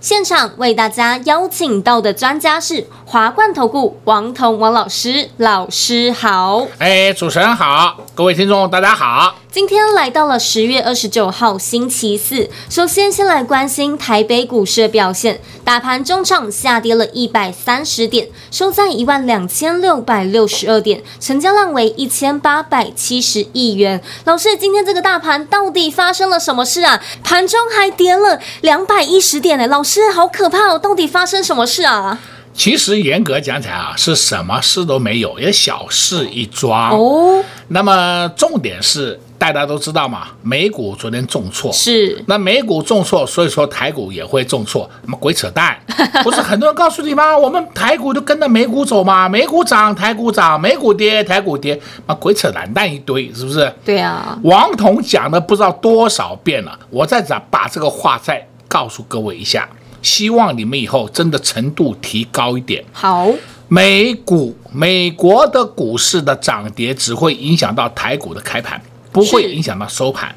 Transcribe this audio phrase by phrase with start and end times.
[0.00, 6.64] 现场为大家邀请到的专家是华冠投顾王彤王老师，老师好。
[6.78, 9.34] 哎，主持人好，各位听众大家好。
[9.50, 24.00] 今天来到了十月二十九号星期四，首先先来关心台北股市的表现，大盘中场下跌了一百三十点，收在一万两千六百六十二点，成交量为一千八百七十亿元。
[24.22, 27.02] 老师，今天这个大盘到底发生了什么事啊？
[27.24, 30.78] 盘中还跌了两百一十点呢，老师好可怕哦！
[30.78, 32.20] 到底发生什么事啊？
[32.52, 37.42] 其实严格讲起来啊，是什么事都没有，也小事一桩哦。
[37.68, 39.18] 那么重点是。
[39.40, 45.74] 大家都知道嘛，美股昨天重挫，是那美股重挫，所以说台股也会重挫，什么鬼扯淡？
[46.22, 47.38] 不是很多人告诉你吗？
[47.38, 53.72] 我们台股就跟着美股走嘛，美股涨台股涨，美股跌台股跌，嘛鬼扯懒蛋一堆，是不是？
[53.82, 59.66] 对啊，王彤讲了不知道多少遍了，我再讲把这个话再告诉各位一下，
[60.02, 62.84] 希望你们以后真的程度提高一点。
[62.92, 63.28] 好，
[63.68, 68.80] 美股美国的股市的涨跌只会影响到台股的开盘。
[69.12, 70.32] 不会影响到收盘。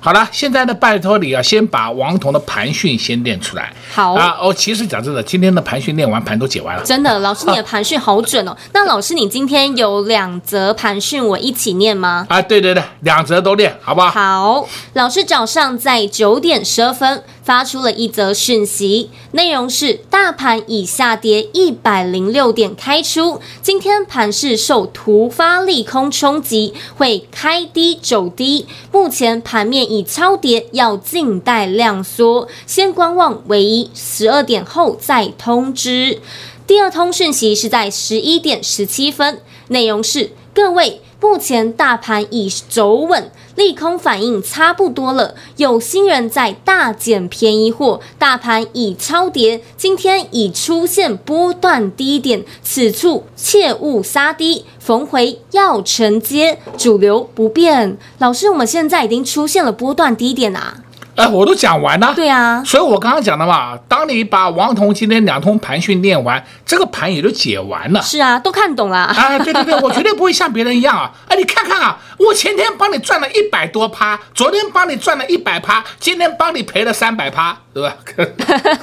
[0.00, 3.72] 好了，现在呢，拜托你啊，先把王彤的盘讯先练出来。
[3.94, 6.82] 好啊，哦，其实讲真的，今天的盘讯练完，盘都解完了。
[6.82, 8.56] 真的，老师你的盘讯好准哦。
[8.74, 12.26] 那老师，你今天有两则盘讯，我一起念吗？
[12.28, 14.10] 啊，对对对，两则都练，好不好？
[14.10, 29.82] 好，老师早上在九点十二分发出了一则讯息，内容是大盘已下跌一百零六点开出，今天盘势受突发利空冲击，会开低走低，目前盘面。
[29.82, 36.20] 已超跌，要静待量缩，先观望为宜，十二点后再通知。
[36.66, 54.64] 第二通讯息是在十一点十七分，内容是：各位，目前大盘已走稳，利空反应差不多了，有心人在大减便宜货，大盘已超跌，今天已出现波段低点，此处切勿杀低。
[54.78, 57.96] 逢回要承接，主流不变。
[58.18, 60.81] 老师，我们现在已经出现了波段低点啊！
[61.14, 62.12] 哎，我都讲完了。
[62.14, 68.00] 对啊，所以我刚刚讲的嘛，当你把王彤今天两通盘训练完，这个盘也就解完了。
[68.00, 68.96] 是啊，都看懂了。
[68.96, 71.12] 啊，对对对，我绝对不会像别人一样啊！
[71.28, 77.94] 哎，你看看啊，我前天帮你赚了一百多趴，昨天帮你赚了一百趴，今天帮你赔了三百趴，对吧？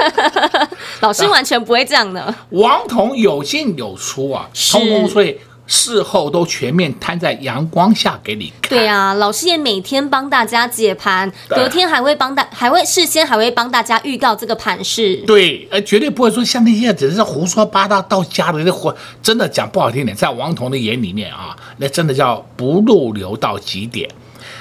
[1.01, 2.34] 老师完全不会这样的。
[2.51, 5.39] 王彤有进有出啊，通通所以。
[5.69, 8.72] 事后都全面摊在阳光下给你看。
[8.72, 15.18] 对啊，老师也每天帮大家解盘，隔天还会帮大，还会事先还会帮大家预告这个盘势。
[15.28, 24.09] 对，呃，绝对不会说像那些只是胡说八道到家的那货，真的讲不好听点，在王彤的眼里面啊，那真的叫不入流到极点。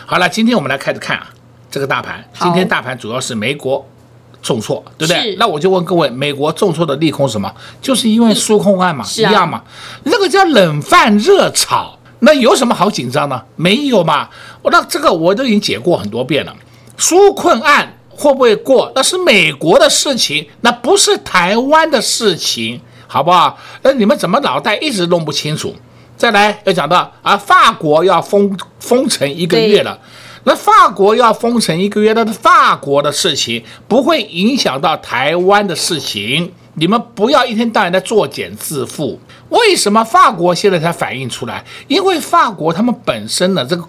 [0.05, 1.31] 好了，今天我们来开始看啊，
[1.71, 3.85] 这个大盘，今天大盘主要是美国。
[4.41, 5.37] 重挫，对不对？
[5.37, 7.53] 那我就问各位，美国重挫的利空是什么？
[7.82, 9.62] 就是因为纾困案嘛，一样嘛。
[10.04, 13.43] 那个叫冷饭热炒，那有什么好紧张呢？
[13.56, 14.28] 没有嘛。
[14.62, 16.54] 我那这个我都已经解过很多遍了。
[16.98, 18.91] 纾困案会不会过？
[18.94, 23.59] 那是美国的事情，那不是台湾的事情，好不好？
[23.82, 25.75] 那你们怎么脑袋一直弄不清楚？
[26.16, 29.97] 再来要讲到啊，法国要封封城一个月了。
[30.44, 36.53] 那法国要封城一个月，那是法国的事情，不会影响到台湾的事情。
[36.75, 39.19] 你们不要一天到晚在作茧自缚。
[39.48, 41.65] 为什么法国现在才反映出来？
[41.88, 43.84] 因为法国他们本身呢，这个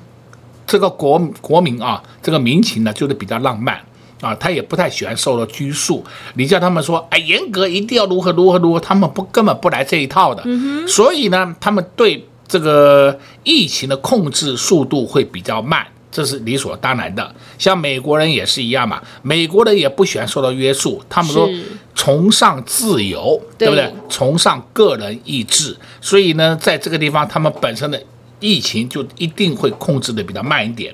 [0.65, 3.79] 这个国国民啊，这个民情呢，就是比较浪漫
[4.21, 6.03] 啊，他也不太喜欢受到拘束。
[6.33, 10.41] 你叫他们说，哎，严格一定要如何如何如何，他们不根本不来这一套的。
[10.45, 10.87] 嗯哼。
[10.87, 15.85] 所以呢，他们对这个疫情的控制速度会比较慢。
[16.11, 18.99] 这是理所当然的，像美国人也是一样嘛。
[19.21, 21.47] 美国人也不喜欢受到约束，他们说
[21.93, 23.93] 崇尚自由，对不对？
[24.09, 28.01] 崇尚个人意志，所以呢，在这个地方，他们本身的
[28.39, 30.93] 疫情就一定会控制的比较慢一点。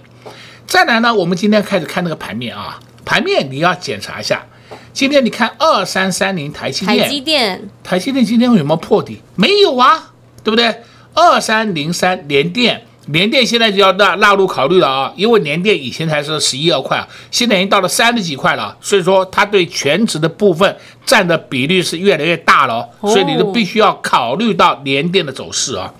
[0.67, 4.45] 再来呢，我们今天开始看那个盘面啊，盘面你要检查一下。
[4.91, 9.21] 今天你看二三三零台积电，台积电，台积电今天有没有破底？
[9.35, 10.11] 没有啊，
[10.43, 10.81] 对不对？
[11.13, 12.84] 二三零三联电。
[13.07, 20.75] 联电现在就要纳纳入考虑了啊，因为联电以前才是十一二块啊，现在已经到了三十几块了，所以说它对全值的部分
[21.05, 25.93] 占的比率是越来越大了，所以你都必须要考虑到联电的走势啊。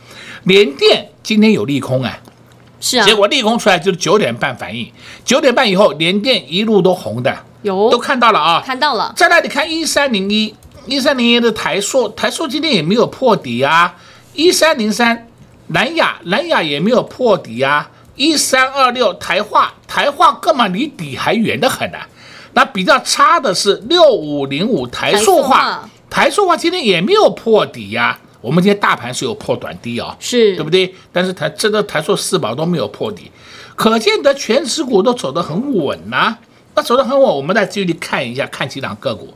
[0.46, 2.20] 联电今天有利空哎，
[2.80, 4.92] 是啊，结果利空出来就是九点半反应，
[5.24, 9.14] 九点半以后联电一路都红的，有都看到了啊，看到了。
[9.16, 10.56] 再来你看一三零一，
[10.88, 13.96] 一三零一的台塑，台塑今天也没有破底啊，
[14.34, 15.28] 一三零三。
[15.68, 22.08] 南亚，南亚也没有破底啊，一三二六台化，台化根本离底还远得很呢、啊。
[22.54, 28.20] 那比较差的是六五零五台塑化，台塑化今天也没有破底呀、啊。
[28.42, 30.94] 我们今天大盘是有破短低啊、哦，是对不对？
[31.12, 33.32] 但是台这个台塑四宝都没有破底，
[33.76, 36.40] 可见得全持股都走得很稳呐、啊。
[36.76, 39.34] 那走得很稳，我们再继续看一下，看几档个股。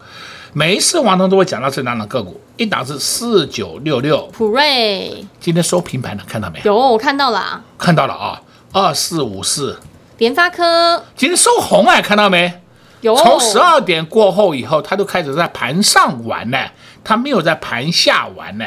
[0.54, 6.74] 每一次王彤都会讲到这两档个股，一档是四九六六普瑞，今天收平盘了，看到没有？
[6.74, 8.42] 有，我看到了，看到了啊，
[8.74, 9.80] 二四五四，
[10.18, 12.52] 联发科今天收红哎，看到没？
[13.02, 16.58] 有，从十二点过后以后，它都开始在盘上玩呢，
[17.04, 18.66] 它没有在盘下玩呢。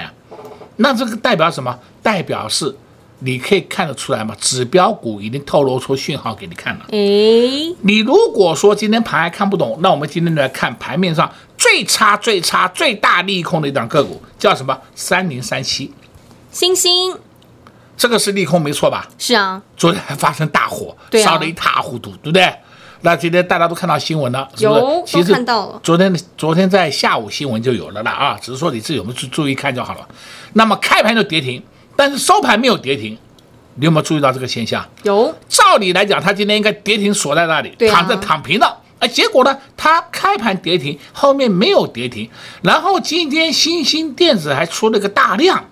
[0.76, 1.78] 那这个代表什么？
[2.02, 2.76] 代表是。
[3.24, 4.34] 你可以看得出来吗？
[4.40, 6.86] 指标股已经透露出讯号给你看了。
[6.90, 11.30] 诶，你如果说今天盘还看不懂，那我们今天来看盘面上
[11.72, 14.78] 最差、最差、最大利空的一档个股，叫什么？
[14.94, 15.90] 三零三七，
[16.50, 17.16] 星星，
[17.96, 19.08] 这个是利空没错吧？
[19.16, 22.54] 是啊，昨天还发生大火，啊，烧得一塌糊涂，对不对？
[23.00, 24.80] 那今天大家都看到新闻了，是不是？
[24.80, 25.80] 有，其实看到了。
[25.82, 30.06] 昨天昨天在下午新闻就有了啦啊，只是说你自己有没有去注意看就好了。
[30.52, 31.62] 那么开盘就跌停。
[31.96, 33.16] 但是收盘没有跌停，
[33.76, 34.86] 你有没有注意到这个现象？
[35.04, 35.34] 有。
[35.48, 38.80] 照理来讲，它今天应该跌停锁在那里，啊、躺着躺平了。
[39.02, 42.30] 哎，结果呢，它开盘跌停，后面没有跌停。
[42.62, 45.64] 然后今天新兴电子还出了个大量，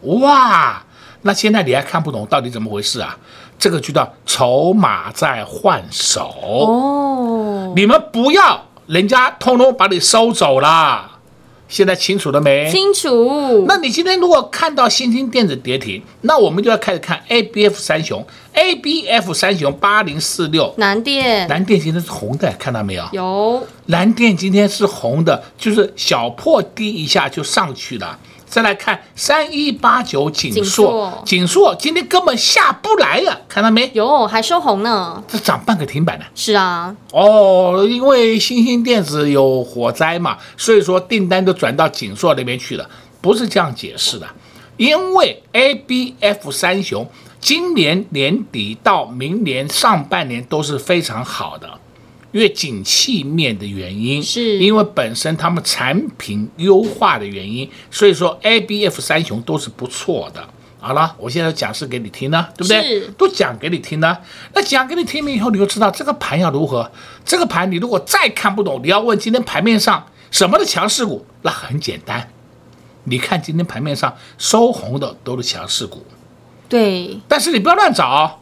[0.00, 0.82] 哇！
[1.20, 3.18] 那现在你还看不懂到底怎么回事啊？
[3.58, 7.74] 这个就叫筹码在换手哦。
[7.76, 11.10] 你们不要，人家通通把你收走了。
[11.68, 12.70] 现在清楚了没？
[12.70, 13.66] 清楚。
[13.68, 18.26] 那你今天如果看到新兴电子跌停，那我们就要开始看 A B F 三雄
[18.58, 23.08] ，A B F 三雄八零四六，南电，南电今天是红的，看到没有？
[23.12, 23.64] 有。
[23.86, 28.18] 南电今天是红的，就是小破低一下就上去了。
[28.48, 33.88] 再来看三一八九景硕，景硕今天根本下不来了，看到没？
[33.92, 35.22] 有，还收红呢。
[35.28, 36.24] 这涨半个停板呢。
[36.34, 36.96] 是啊。
[37.12, 42.88] 哦，因为新兴电子有火灾嘛，所以说订单都转到景硕那边去了，
[43.20, 44.26] 不是这样解释的。
[44.78, 47.06] 因为 ABF 三雄
[47.48, 51.80] 今年年底到明年上半年都是非常好的。
[52.30, 60.46] 因为景气面的原因，是因为本身他们产品优化的原因，所以说 A B F 三雄都是不错的。
[60.78, 63.08] 好了，我现在讲示给你听呢，对不对？
[63.16, 64.18] 都讲给你听呢。
[64.52, 66.92] 那讲给你听了以后，你就知道这个盘要如何。
[67.24, 72.28] 这个盘你如果再看不懂，你要问今天盘面上什么的强势股，那很简单，
[73.04, 76.04] 你看今天盘面上收红的都是强势股。
[76.68, 78.40] 对，但是你不要乱找，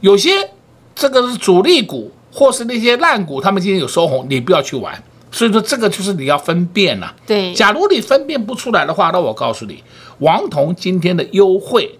[0.00, 0.50] 有些
[0.94, 2.12] 这个是主力股。
[2.30, 5.02] 或是那些烂股，他们今天有收红，你不要去玩。
[5.32, 7.14] 所以说这个就是你要分辨了、啊。
[7.26, 9.82] 对，假如你分辨不出来的话，那我告诉你，
[10.18, 11.98] 王彤今天的优惠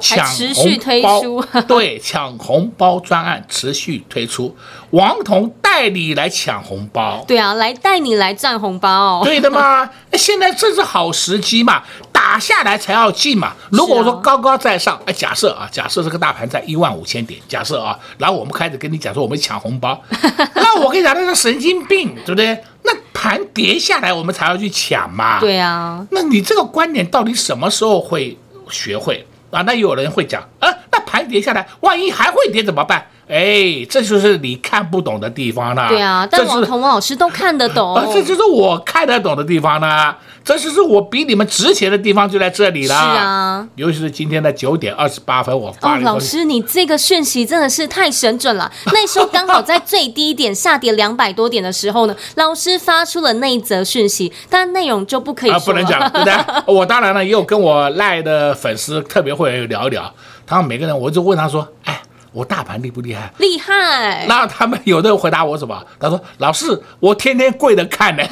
[0.00, 4.56] 抢红包，对，抢红包专案持续推出，
[4.90, 7.22] 王彤带你来抢红包。
[7.28, 9.22] 对啊，来带你来赚红包。
[9.22, 11.82] 对的嘛，现在正是好时机嘛。
[12.28, 13.54] 打下来才要进嘛。
[13.70, 19.98] 如果说高高在上，哎，假设啊，假设这个大盘在一万五千点，假设啊，然后我们开始跟你讲说我们抢红包，
[20.54, 22.62] 那我跟你讲那是神经病，对不对？
[22.82, 25.40] 那盘跌下来我们才要去抢嘛。
[25.40, 26.06] 对啊。
[26.10, 28.36] 那你这个观点到底什么时候会
[28.68, 29.62] 学会啊？
[29.62, 33.06] 那有人会讲啊，那盘跌下来，万一还会跌怎么办？
[33.28, 35.88] 哎，这就是你看不懂的地方了。
[35.88, 37.94] 对啊，但王彤老师都看得懂。
[37.96, 40.14] 啊，这就是我看得懂的地方呢。
[40.44, 42.96] 这就是我比你们值钱的地方就在这里啦。
[42.96, 46.00] 是啊，尤其是今天的九点二十八分，我发了。
[46.00, 48.72] 哦，老师，你这个讯息真的是太神准了。
[48.94, 56.34] 那时候刚好在最低点下跌两百多点的时候呢，老师发出了那一则讯息，但内容就不可以说不能讲，对不对？
[56.74, 60.10] 我当然了，也有跟我赖的粉丝特别会员聊一聊，
[60.46, 62.00] 他们每个人，我就问他说：“哎，
[62.32, 64.26] 我大盘厉不厉害？”厉害。
[64.28, 65.84] 那他们有的人回答我什么？
[65.98, 68.22] 他说：“老师，我天天跪着看呢。”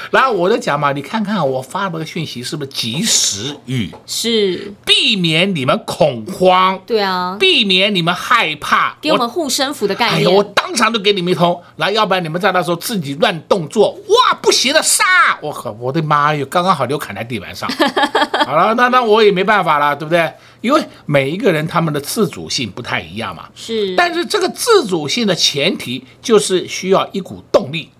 [0.10, 3.92] 然后我就讲嘛，你看看我发的讯息是不是及时雨？
[4.06, 6.80] 是，避免你们恐慌。
[6.84, 10.18] 对啊，避免你们害怕，给我们护身符的概念。
[10.18, 15.04] 哎呦，我当场就给你们一通，然后要不然你们在那时候自己乱动作，哇，不行了，杀！
[15.40, 17.70] 我靠，我的妈哟，刚刚好就砍在地板上。
[18.46, 20.32] 好了，那那我也没办法了，对不对？
[20.60, 23.48] 因为每一个人他们的自主性不太一样嘛。
[23.54, 27.90] 是，但是这个自主性的前提就是需要一股动力。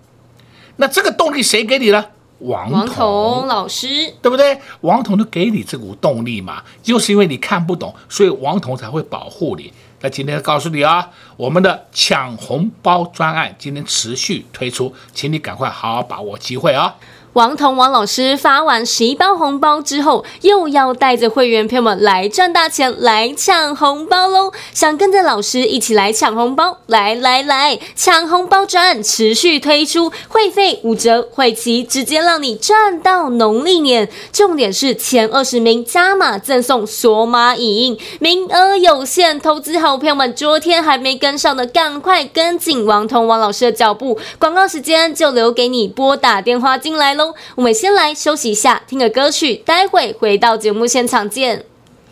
[0.77, 2.05] 那这个动力谁给你呢？
[2.39, 4.59] 王王彤老师，对不对？
[4.81, 9.71] 王彤就给你这股动力嘛，就是因为你看不懂，所以王彤才会保护你。
[9.99, 16.95] 那今天告诉你啊，我们的抢红包专案今天持续推出，请你赶快好好把握机会啊！
[17.33, 24.51] 王彤王老师发完十一包红包之后，又要带着会员朋友们来赚大钱，来抢红包喽！
[24.73, 34.09] 想跟着老师一起来抢红包，来来来，抢红包专案持续推出，会费五折，会期直接让你赚到农历年。
[34.33, 44.19] 重点是前二十名加码赠送索马影印，名额有限，投资好朋友们昨天还没跟上的，赶快跟紧王彤王老师的脚步。
[44.37, 47.20] 广告时间就留给你拨打电话进来喽。
[47.55, 51.65] 我们先来休息一下，听个歌曲，待会回到节目现场见。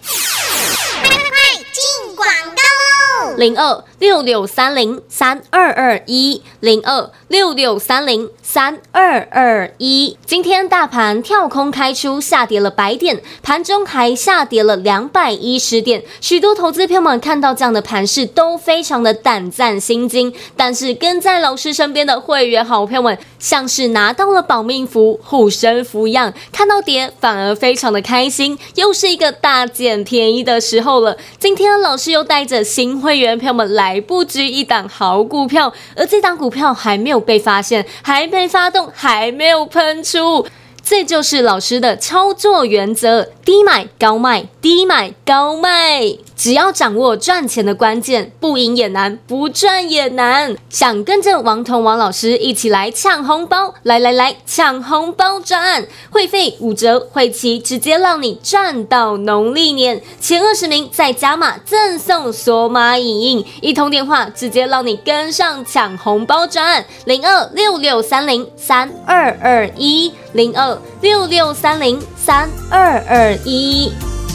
[0.04, 3.36] 快快快，进广告喽！
[3.38, 8.30] 零二六六三零三二二一零二六六三零。
[8.51, 16.04] 三二二一，今天大盘跳空开出，下跌了百点，盘中还下跌了两百一十点。
[16.20, 20.34] 许多投资朋友们看到这样的盘势，都非常的胆战心惊。
[20.58, 28.60] 但是跟在老师身边的会员好朋友们，像是拿到了保命符、护身符一样，看到跌反而非常的开心。
[28.75, 31.15] 又是一个大捡便宜的时候了。
[31.39, 38.50] 今天老师又带着新会员朋友们来布局一档好股票，而这档股票还没有被发现，还没。
[38.50, 40.43] 发动还没有喷出，
[40.89, 46.17] 这就是老师的操作原则：低买高卖，低买高卖。
[46.36, 50.55] 只要掌握赚钱的关键，不赢也难，不赚也难。
[50.69, 60.01] 想跟着王彤王老师一起来抢红包，来来来，抢红包专案，会费五折，会期直接让你赚到农历年。
[60.19, 73.92] 前二十名再加码赠送索马影印，一通电话直接让你跟上抢红包专案，零二六六三零三二二一，零二六六三零三二二一。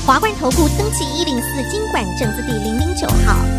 [0.06, 3.53] 华冠投顾登记一零四经管证字第零零九号。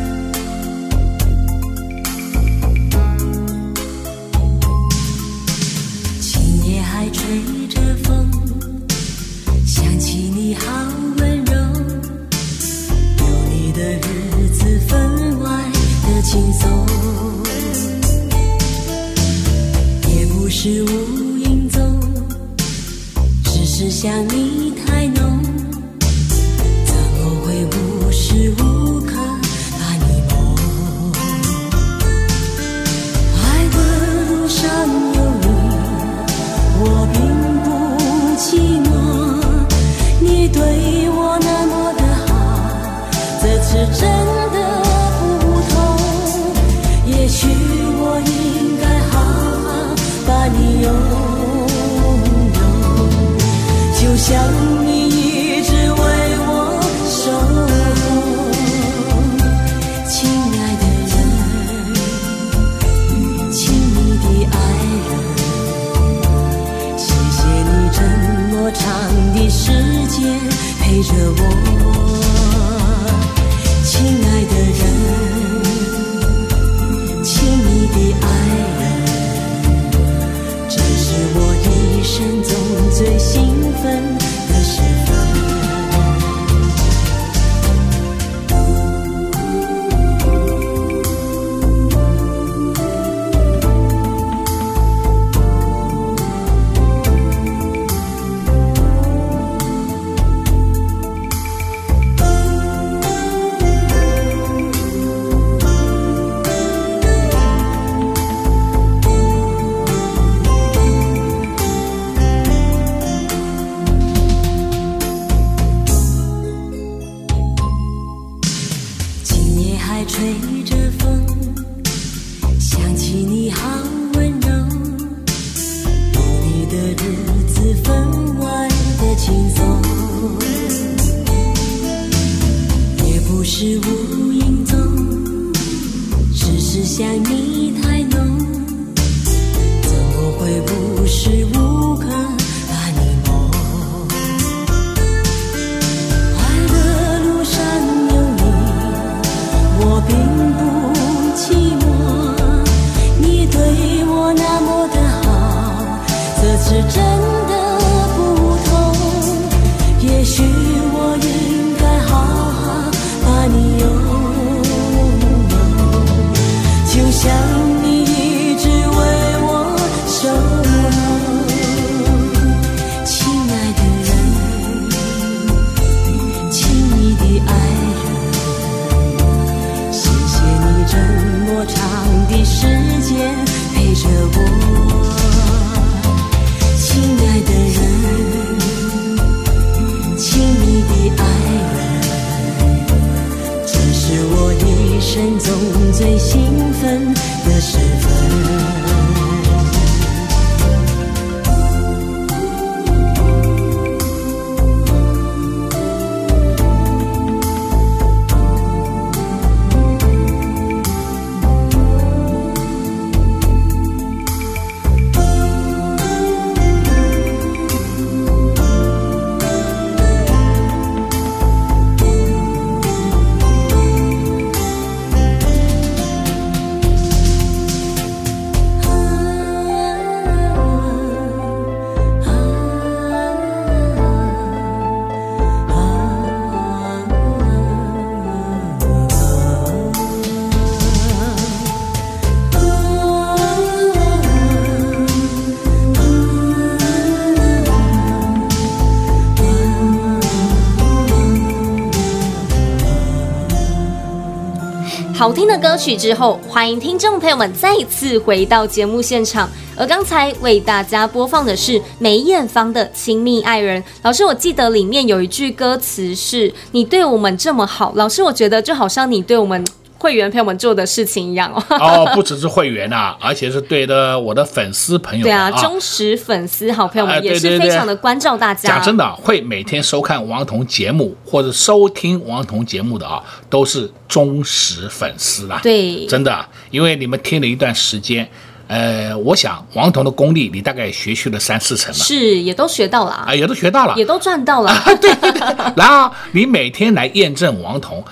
[255.18, 259.50] 好听的歌曲之后，欢迎听众朋友们再次回到节目现场。
[259.78, 263.82] 而刚才为大家播放的是梅艳芳的《亲密爱人》。
[264.02, 267.94] 老师，我记得里面有一句歌词是“你对我们这么好”。
[267.96, 269.64] 老师，我觉得就好像你对我们。
[270.06, 278.70] 会员朋友们做的事情一样哦，哦，不只是会员呐、啊， 而且是对的我的粉丝朋友对啊，忠实粉丝好朋友们也是非常的关照大家。
[278.70, 285.60] 讲真的，会每天收看王彤节目或者收听王彤节目的啊，都是忠实粉丝啦。
[285.64, 288.30] 对，真的，因为你们听了一段时间，
[288.68, 294.72] 呃，我想王彤的功力你大概学去了三四成了，是，也都学到了啊，也都学到了，也都赚到了。
[295.02, 295.42] 对对对，
[295.76, 298.04] 然后你每天来验证王彤。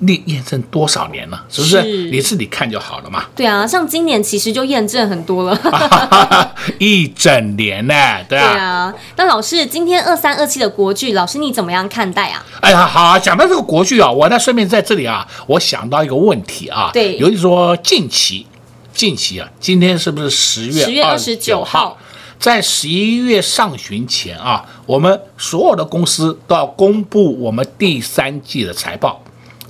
[0.00, 1.44] 你验证多少年了？
[1.48, 1.82] 是不是？
[1.82, 3.24] 是你自己看就好了嘛。
[3.34, 7.94] 对啊，像今年其实就验证很多了， 一整年呢，
[8.28, 8.52] 对啊。
[8.52, 12.44] 对啊，那老师，今天二三二七的国剧，老师你怎么样看待啊？
[12.60, 18.46] 哎呀，好啊，讲到这个国剧啊，我呢顺便在这里啊，我想到一个问题啊，对，尤其说近期，
[18.92, 21.96] 近期啊，今天是不是十月十月二十九号？
[22.38, 29.20] 在十一月上旬前啊，我们所有的公司都要公布我们第三季的财报。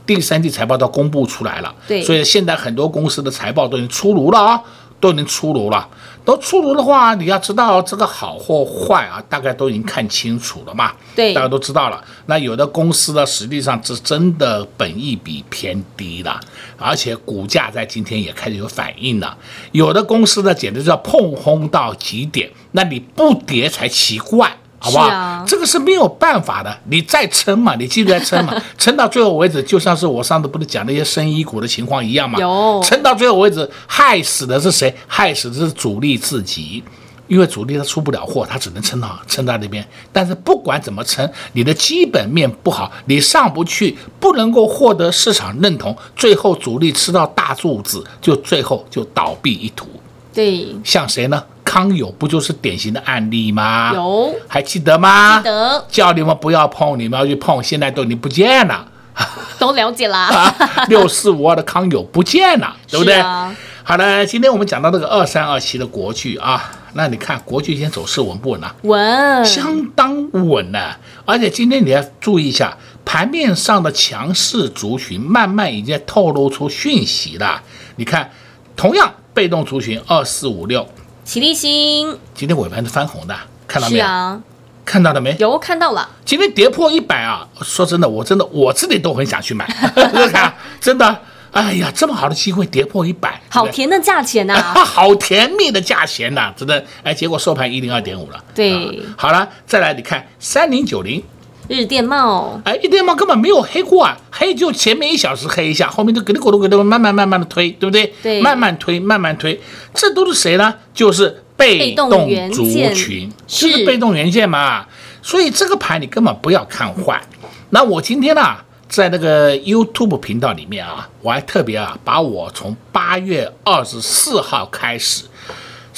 [0.08, 4.62] 第三季财报都公布出来了，对，所以现在很多公司的财报都已经出炉了啊，
[4.98, 5.86] 都已经出炉了。
[6.24, 10.92] 都出炉的话，你要知道这个好或坏啊，大概都已经看清楚了嘛。
[11.14, 12.02] 对，大家都知道了。
[12.26, 16.40] 那有的公司呢，实际上是真的本益比偏低了，
[16.78, 19.36] 而且股价在今天也开始有反应了。
[19.72, 24.54] 有的公司呢，简直叫碰轰到极点，那你不跌才奇怪。
[24.78, 25.08] 好不好？
[25.08, 32.38] 啊、这个是没有办法的，你再撑嘛， 你继续再撑嘛，撑到最后为止，就像是我上次不是讲那些生医股的情况一样嘛。
[32.38, 34.94] 有撑到最后为止，害死的是谁？
[35.06, 36.82] 害死的是主力自己，
[37.26, 39.86] 因为主力他出不了货，他只能撑到撑到那边。
[40.12, 49.86] 但是不管怎么撑，你的基本面不好，你上不去，不能够获得市场认同，最后主力吃到大柱子，就最后就倒闭一途。
[50.32, 51.42] 对，像谁呢？
[51.68, 53.92] 康友不就是典型的案例吗？
[53.94, 55.36] 有，还记得吗？
[55.40, 58.88] 记得，叫你们不要碰，你们要去碰，现在都已经不见了。
[59.58, 60.54] 都了解啦。
[60.88, 63.20] 六四五二的康友不见了， 对不对？
[63.20, 68.70] 啊、好了，今天我们讲到这个二三二七的国剧啊，那你看国剧今天走势稳不稳呢？
[68.84, 70.92] 稳，相当稳呢。
[71.26, 77.62] 而且今天你要注意一下，盘面上的强势族群慢慢已经透露出讯息了。
[77.96, 78.30] 你看，
[78.74, 80.88] 同样被动族群二四五六。
[81.28, 83.36] 奇力新今天尾盘是翻红的，
[83.66, 84.42] 看到没有？
[84.82, 85.36] 看到了没？
[85.38, 86.08] 有看到了。
[86.24, 87.46] 今天跌破一百啊！
[87.60, 89.66] 说真的，我真的我自己都很想去买，
[90.32, 91.20] 看，真的，
[91.52, 98.42] 哎呀，这么好的机会跌破一百，好甜的价钱呐、啊， 好甜蜜的价钱呐、啊，真的，哎，结果收盘一零二点五了。
[98.54, 101.22] 对、啊，好了，再来你看三零九零。
[101.68, 108.12] 日电贸，哎，日电贸根本没有黑过啊，黑就前面一小时黑一下，后面就给你咕噜咕噜慢慢慢慢的推，对不对？
[108.22, 109.60] 对，慢慢推，慢慢推，
[109.92, 110.74] 这都是谁呢？
[110.94, 112.10] 就是被动
[112.50, 114.86] 族群，就是被动元件嘛。
[115.22, 117.22] 所以这个盘你根本不要看坏。
[117.70, 125.24] 那我今天呢、啊，在那个 YouTube 频道里面啊，我还特别啊，把我从八月二十四号开始。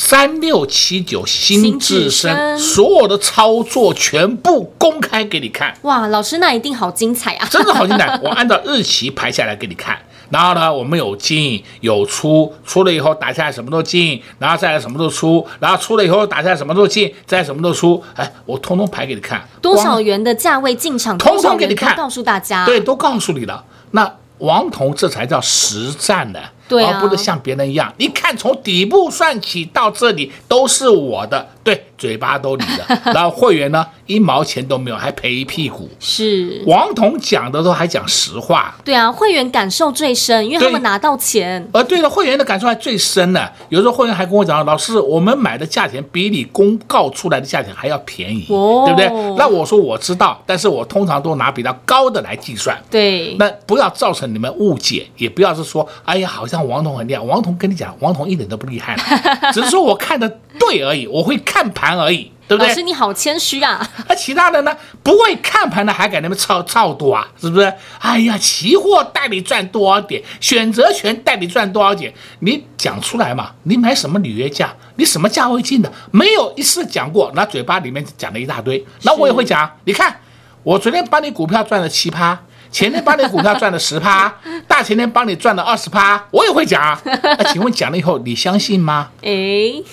[0.03, 5.77] 三六七九新至深所有的操作全部公开给你看。
[5.83, 7.47] 哇，老师那一定好精彩啊！
[7.51, 9.99] 真的好精彩， 我按照日期排下来给你看。
[10.31, 18.03] 然后呢，我们有进有出，出了以后打下来什么都进，然后再来什么都出，然后出了以后打下来什么都进，再什么都出。
[18.17, 22.65] 哎，我通通排给你看，多少元的价位进场，通通给你看，告诉大家。
[22.65, 23.63] 对，都告诉你了。
[23.91, 26.41] 那王彤这才叫实战的。
[26.71, 35.87] 对啊，而不是像别人一样，你看从底部算起到这里都是我的，对，嘴巴都你的， 然后会员呢一毛钱都没有，还赔一屁股。
[36.01, 38.75] 是王彤讲的都还讲实话。
[38.83, 41.69] 对啊，会员感受最深，因为他们拿到钱。
[41.73, 43.47] 呃，对了，会员的感受还最深呢。
[43.69, 49.37] 有时候会员还跟我讲，老师，我们买的价钱比你公告出来的价钱还要便宜，哦，对不对？
[49.37, 52.75] 那我说我知道，但是我通常都拿比较高的来计算。
[52.91, 56.61] 对，那不要造成你们误解，也不要是说，哎呀，好像。
[56.71, 58.95] 王彤很厉害，王彤跟你讲，王彤一点都不厉害，
[59.53, 62.69] 只是说我看的对而已，我会看盘而已，对不对？
[62.69, 63.85] 老师你好谦虚啊！
[64.07, 64.77] 那其他的呢？
[65.03, 67.27] 不会看盘的还敢那么操操多啊？
[67.41, 67.73] 是不是？
[67.99, 73.53] 哎呀，期货带你赚多少点，选择权带你赚多少点，你讲出来嘛？
[73.63, 74.73] 你买什么履约价？
[74.97, 75.91] 你什么价位进的？
[76.13, 79.69] 没有一次讲过，那嘴巴里面讲了一大堆，那我也会讲。
[79.85, 80.21] 你看，
[80.63, 82.39] 我昨天帮你股票赚了七趴。
[82.71, 84.33] 前天帮你股票赚了十趴，
[84.69, 86.99] 大前天帮你赚了二十趴，我也会讲。
[87.05, 89.11] 那请问讲了以后你相信吗？
[89.23, 89.31] 哎，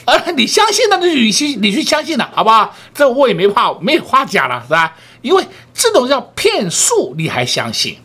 [0.06, 2.76] 呃，你相信那就你去你去相信了，好不好？
[2.94, 4.96] 这我也没话没话讲了，是吧？
[5.22, 7.98] 因为这种叫骗术，你还相信？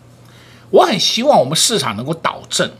[0.70, 2.70] 我很希望我们市场能够导正，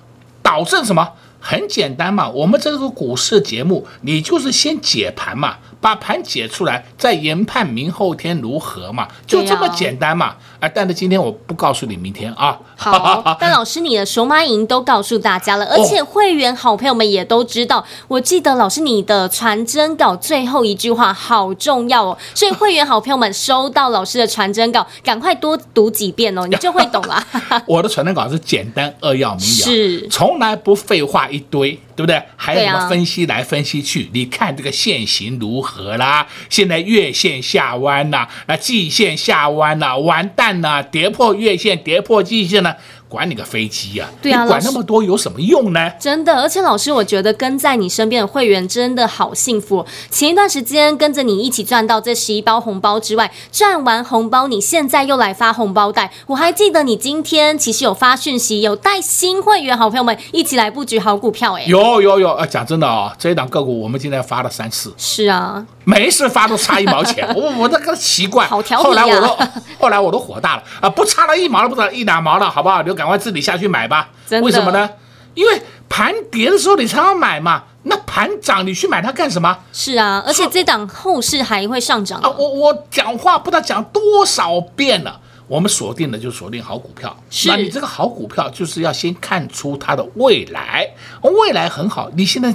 [0.43, 1.13] 导正什么？
[1.45, 10.37] 很简单嘛，我们这个股市节目，你就是先解盘嘛，把盘解出来，再研判明后天如何嘛，就这么简单嘛。
[10.63, 12.57] 啊，但是今天我不告诉你明天啊。
[12.77, 17.81] 好， 但老师你的手码影都告诉大家了，而且会员好朋友们也都知道。
[17.81, 27.27] 哦、我记得老师你的传真稿最后一句话好重要哦，所以会员好朋友们收到老师的传真稿， 赶快多读几遍哦， 你就会懂了。
[27.67, 31.77] 我的传真稿是简单扼要明了，是从来不废话一堆。
[31.95, 32.21] 对不对？
[32.37, 34.05] 还有什么分析来分析去？
[34.05, 36.27] 啊、你看这个线型如何啦？
[36.49, 42.75] 现在月线下弯呐，那季线下弯呐，完蛋呢，跌破月线，跌破季线呢。
[43.13, 44.09] 管你个飞机呀！
[44.23, 45.91] 对啊，你管那么多有什么用呢？
[46.01, 49.85] 真的，而且老师，我觉得跟在你身边的会员真的好幸福。
[50.11, 56.11] 前一段时间跟着你一起赚到这十一包红包之外，赚完红包，你现在又来发红包袋。
[56.29, 61.53] 我还记得你今天其实有发讯息，有带新会员好朋友们一起来布局好股票。
[61.59, 64.95] 哎，有有有，呃，讲真的啊，这一档个股我们今天发了三次。
[64.97, 65.67] 是啊。
[65.85, 68.47] 没事发都差一毛钱， 我我这个奇怪。
[68.47, 68.89] 好调皮啊。
[68.89, 69.37] 后来我都
[69.81, 70.89] 后来我都火大了啊！
[70.89, 72.81] 不差了一毛了，不差一两毛了，好不好？
[72.83, 74.11] 你就赶快自己下去买吧。
[74.41, 74.89] 为什么呢？
[75.35, 77.65] 因为盘跌的时候你才要买嘛。
[77.83, 79.59] 那盘涨你去买它干什么？
[79.73, 82.31] 是啊，而且这档后市还会上涨啊！
[82.31, 85.21] 我我讲话不知道讲多少遍了。
[85.49, 87.17] 我们锁定的就锁定好股票。
[87.47, 90.89] 那你这个好股票就是要先看出它的未来，
[91.23, 92.09] 未来很好。
[92.15, 92.55] 你现在。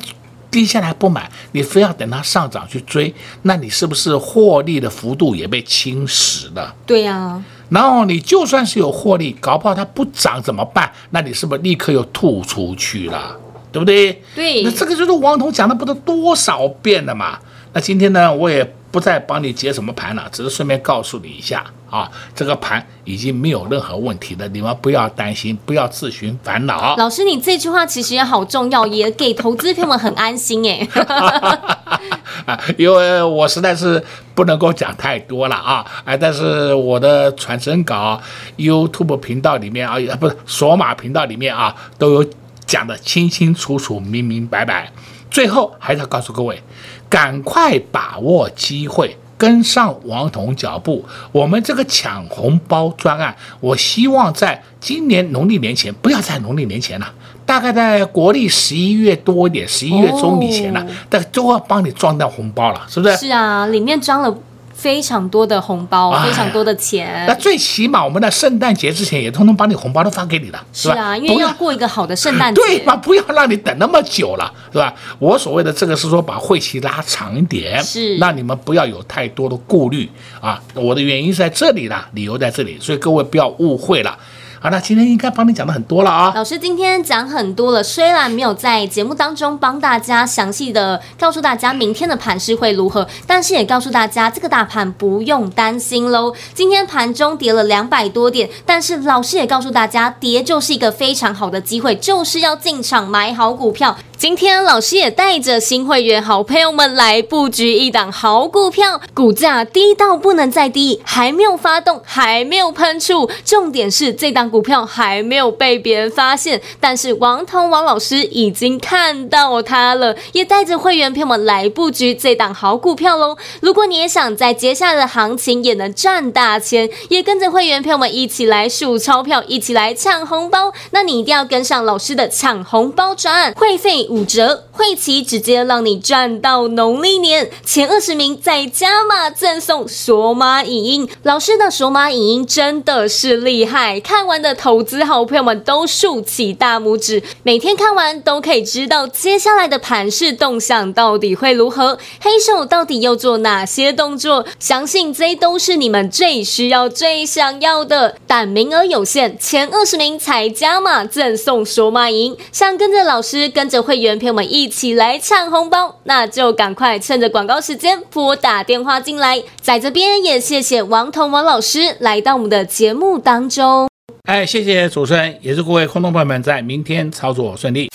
[0.49, 6.73] 跌下来不买，你非要等它上涨去追，那你是不是获利的幅度也被侵蚀了？
[6.85, 7.43] 对呀、啊。
[7.69, 10.91] 然后你就算是有获利，搞不好它不涨怎么办？
[11.09, 13.35] 那你是不是立刻又吐出去了？
[13.71, 14.21] 对不对？
[14.33, 14.63] 对。
[14.63, 17.37] 那这个就是王彤讲的不知道多少遍了嘛。
[17.73, 21.65] 那今天呢，我也不再帮你解什么盘了，只是顺便告诉你一下。
[21.89, 26.97] 啊，这个盘已经没有任何问题了，你们不要担心，不要自寻烦恼。
[26.97, 30.85] 老师，你这句话其实也好重要，也给投资朋友们很安心哎。
[32.45, 34.03] 啊，因为我实在是
[34.35, 38.21] 不能够讲太多了啊，哎，但是我的传真稿
[38.57, 42.29] YouTube 频道里面啊，不是索马频道里面啊，都有
[42.65, 44.91] 讲的清清楚楚、明明白白。
[45.29, 46.61] 最后还是要告诉各位，
[47.09, 49.17] 赶快把握机会。
[49.39, 57.07] 跟上王彤脚步，我们这个抢红包专案，我希望在今年农历年前，不要在农历年前了，
[57.45, 63.15] 大概在国历十一月多一点，十一月中以前了，但都要帮你装到红包了，是不是？
[63.15, 64.35] 是啊，里面装了。
[64.77, 67.07] 非常多的红包，非常多的钱。
[67.07, 70.93] 哎、那最起码我们在圣诞节之前也通通把你红包都发给你了，是吧？
[70.93, 72.61] 是啊，因为要过一个好的圣诞节。
[72.61, 72.95] 对吧？
[72.95, 74.93] 不要让你等那么久了，是吧？
[75.17, 80.07] 我所谓的这个是说把会期拉长一点，是让你们不要有太多的顾虑
[80.39, 80.61] 啊。
[80.75, 84.15] 我的原因是在这里啦，理由在这里，所以各位不要误会了。
[84.59, 86.31] 好，那今天应该帮你讲的很多了啊。
[86.35, 96.33] 老师今天讲很多了，虽然没有在节目当中帮大家详细的告诉大家明天的盘势会如何，但是也告诉大家这个大盘不用担心喽。
[96.55, 103.95] 今天盘中跌了两百多点，但是老师也告诉大家，跌就是一个非常好的机会，就是要进场买好股票。
[104.17, 123.37] 今天老师也带着新会员好朋友们来布局一档好股票，股价低到不能再低，还没有发动，还没有喷出，重点是这档股票还没有被别人发现，但是王彤王老师已经看到它了，也带着会员朋友们来布局这档好股票喽。
[123.61, 134.06] 如果你也想在接下来的行情也能赚大钱，也跟着会员朋友们一起来数钞票，一起来抢红包，那你一定要跟上老师的抢红包专案，会费。
[134.09, 141.09] 五折，会期直接让你赚到农历年，前二十名再加码赠送索马影音。
[141.23, 147.21] 老师的索马影音真的是厉害，看完的投资好朋友们都竖起大拇指。
[147.43, 154.45] 每天看完都可以知道接下来的盘势动向到底会如何，黑手到底又做哪些动作？
[154.57, 158.15] 相信这都是你们最需要、最想要的。
[158.25, 162.37] 但名额有限，前二十名才加码赠送索马影音。
[162.53, 163.96] 想跟着老师，跟着会。
[163.97, 169.41] 会员朋友们一起来抢红包，那就赶快趁着广告时间拨打电话进来。
[169.59, 173.89] 在这边也谢谢王彤王老师来到我们的节目当中。
[174.29, 177.89] 哎，谢谢主持人，也祝各位观众朋友们在明天操作顺利。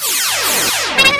[0.97, 1.13] 快快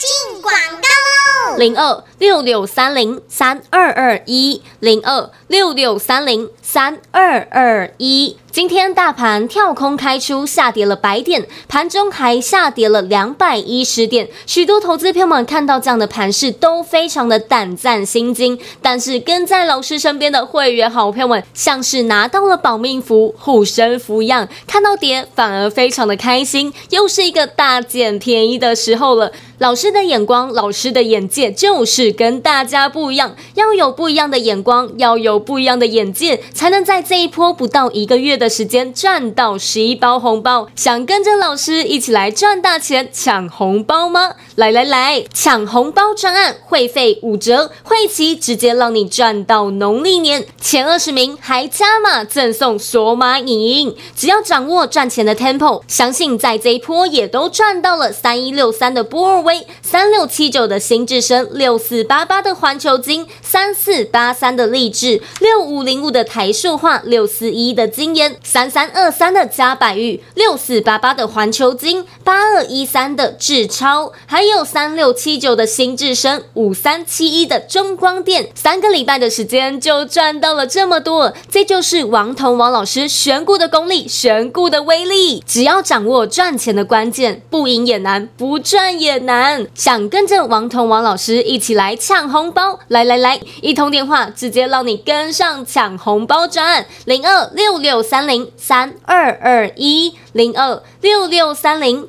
[0.00, 1.56] 进广告喽！
[1.56, 2.04] 零二。
[2.24, 8.38] 六六三零三二二一零二六六三零三二二一。
[8.50, 14.28] 今天大盘跳空开出，下跌了百点，盘中还下跌了两百一十点。
[14.46, 18.58] 许多投资朋友们看到这样的盘势，都非常的胆战心惊。
[18.80, 29.30] 但是跟在老师身边的会员好朋友们，像是拿到了保命符、护身符一样，看到跌反而非常的开心，又是一个大捡便宜的时候了。
[29.58, 40.68] 老师的眼光，老师的眼界就是跟大家不一样，要有不一样的眼光，要有不一样的眼界，才能在这一波不到一个月的时间赚到十一包红包。
[40.74, 44.30] 想跟着老师一起来赚大钱、抢红包吗？
[44.56, 59.44] 来来来，抢红包专案，会费五折，会期直接让你赚到农历年，前二十名还加码赠送索马影音，只要掌握赚钱的 tempo，相信在这一波也都赚到了三一六三的波尔。
[59.44, 85.42] 威三六七九的新至升，六四八八的环球金，三四八三的励志，六五零五的台塑化，六四一的金研，三三二三的加百玉，六四八八的环球金，八二一三的智超，还有三六七九的新智深，五三七一的中光电，三个礼拜的时间就赚到了这么多，这就是王彤王老师选股的功力，选股的威力。
[85.46, 89.66] 只要掌握赚钱的关键，不赢也难，不赚也难。
[89.74, 102.08] 想跟着王彤王老师一起来抢红包，来来来，一通电话直接让你跟上抢红包赚，零二六六三零三二二一，零二六六三零